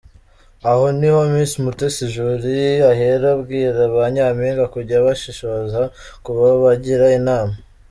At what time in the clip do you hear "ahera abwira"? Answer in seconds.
2.91-3.79